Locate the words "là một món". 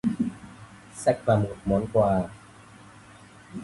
1.29-1.85